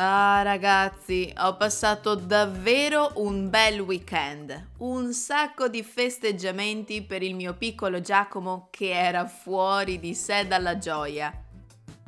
[0.00, 7.54] Ah ragazzi, ho passato davvero un bel weekend, un sacco di festeggiamenti per il mio
[7.54, 11.32] piccolo Giacomo che era fuori di sé dalla gioia.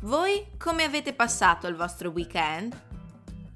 [0.03, 2.81] Voi come avete passato il vostro weekend?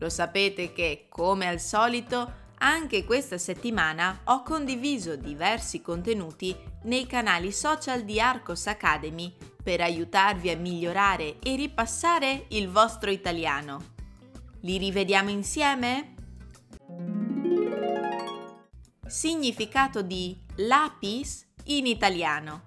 [0.00, 7.52] Lo sapete che, come al solito, anche questa settimana ho condiviso diversi contenuti nei canali
[7.52, 13.93] social di Arcos Academy per aiutarvi a migliorare e ripassare il vostro italiano.
[14.64, 16.14] Li rivediamo insieme?
[19.06, 22.62] Significato di lapis in italiano.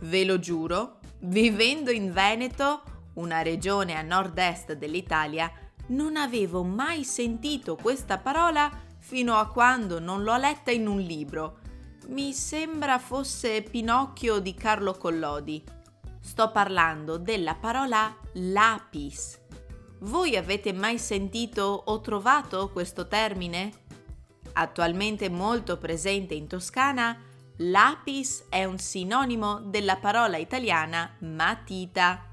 [0.00, 2.82] Ve lo giuro, vivendo in Veneto,
[3.14, 5.50] una regione a nord-est dell'Italia,
[5.86, 11.60] non avevo mai sentito questa parola fino a quando non l'ho letta in un libro.
[12.08, 15.64] Mi sembra fosse Pinocchio di Carlo Collodi.
[16.20, 19.44] Sto parlando della parola lapis.
[20.00, 23.72] Voi avete mai sentito o trovato questo termine?
[24.52, 27.18] Attualmente molto presente in Toscana,
[27.58, 32.30] lapis è un sinonimo della parola italiana matita.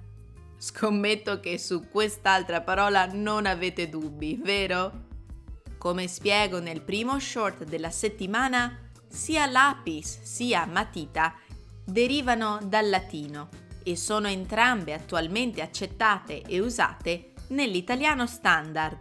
[0.57, 5.11] Scommetto che su quest'altra parola non avete dubbi, vero?
[5.77, 11.35] Come spiego nel primo short della settimana, sia lapis sia matita
[11.85, 13.49] derivano dal latino
[13.83, 18.97] e sono entrambe attualmente accettate e usate nell'italiano standard.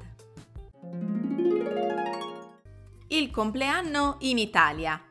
[3.08, 5.02] Il compleanno in Italia.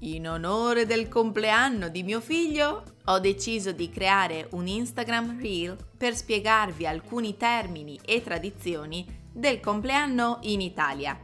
[0.00, 6.14] In onore del compleanno di mio figlio, ho deciso di creare un Instagram Reel per
[6.14, 11.18] spiegarvi alcuni termini e tradizioni del compleanno in Italia.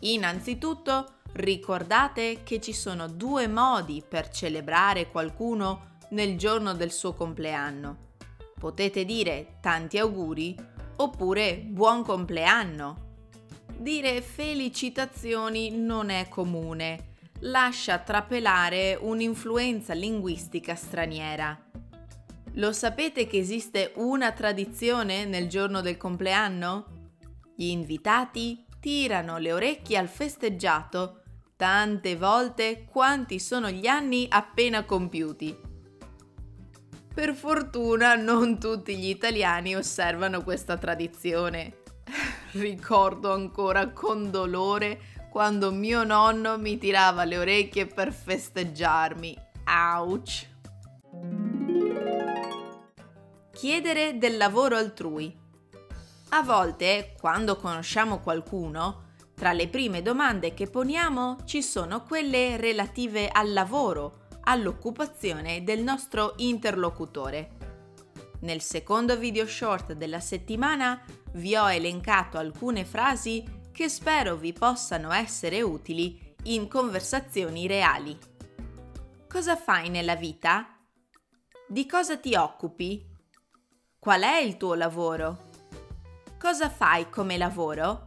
[0.00, 8.06] Innanzitutto, ricordate che ci sono due modi per celebrare qualcuno nel giorno del suo compleanno
[8.58, 10.56] Potete dire tanti auguri
[10.96, 13.06] oppure buon compleanno.
[13.76, 21.56] Dire felicitazioni non è comune, lascia trapelare un'influenza linguistica straniera.
[22.54, 26.86] Lo sapete che esiste una tradizione nel giorno del compleanno?
[27.54, 31.22] Gli invitati tirano le orecchie al festeggiato
[31.54, 35.67] tante volte quanti sono gli anni appena compiuti.
[37.18, 41.78] Per fortuna non tutti gli italiani osservano questa tradizione.
[42.52, 49.36] Ricordo ancora con dolore quando mio nonno mi tirava le orecchie per festeggiarmi.
[49.66, 50.46] Ouch!
[53.50, 55.36] Chiedere del lavoro altrui.
[56.28, 63.28] A volte, quando conosciamo qualcuno, tra le prime domande che poniamo ci sono quelle relative
[63.28, 67.56] al lavoro all'occupazione del nostro interlocutore.
[68.40, 75.12] Nel secondo video short della settimana vi ho elencato alcune frasi che spero vi possano
[75.12, 78.16] essere utili in conversazioni reali.
[79.28, 80.78] Cosa fai nella vita?
[81.68, 83.06] Di cosa ti occupi?
[83.98, 85.44] Qual è il tuo lavoro?
[86.38, 88.06] Cosa fai come lavoro?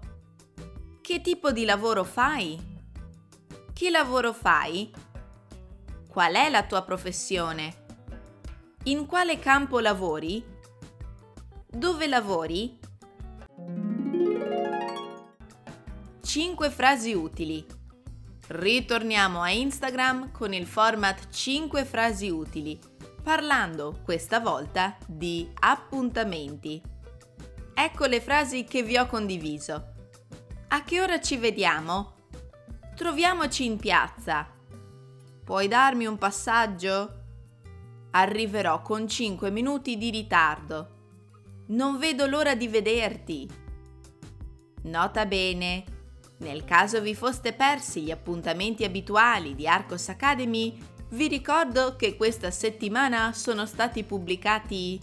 [1.01, 2.59] Che tipo di lavoro fai?
[3.71, 4.91] Che lavoro fai?
[6.11, 7.85] Qual è la tua professione?
[8.83, 10.45] In quale campo lavori?
[11.65, 12.77] Dove lavori?
[16.21, 17.65] 5 frasi utili.
[18.47, 22.77] Ritorniamo a Instagram con il format 5 frasi utili,
[23.23, 26.81] parlando questa volta di appuntamenti.
[27.73, 29.93] Ecco le frasi che vi ho condiviso.
[30.67, 32.15] A che ora ci vediamo?
[32.97, 34.59] Troviamoci in piazza.
[35.43, 37.19] Puoi darmi un passaggio?
[38.11, 40.99] Arriverò con 5 minuti di ritardo.
[41.67, 43.49] Non vedo l'ora di vederti.
[44.83, 45.83] Nota bene,
[46.37, 50.77] nel caso vi foste persi gli appuntamenti abituali di Arcos Academy,
[51.09, 54.99] vi ricordo che questa settimana sono stati pubblicati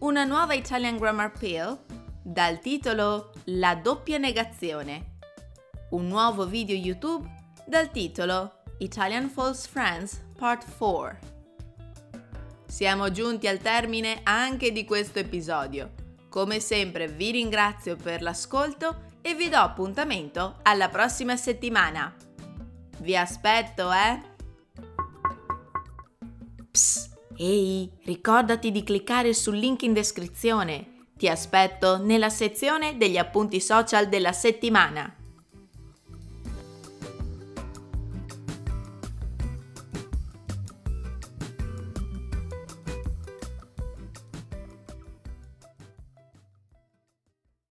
[0.00, 1.78] una nuova Italian Grammar Pill
[2.22, 5.18] dal titolo La doppia negazione,
[5.90, 7.28] un nuovo video YouTube
[7.66, 11.18] dal titolo Italian False Friends Part 4.
[12.66, 15.94] Siamo giunti al termine anche di questo episodio.
[16.28, 22.14] Come sempre vi ringrazio per l'ascolto e vi do appuntamento alla prossima settimana.
[22.98, 24.20] Vi aspetto, eh?
[26.70, 31.06] Psst, ehi, ricordati di cliccare sul link in descrizione.
[31.16, 35.17] Ti aspetto nella sezione degli appunti social della settimana.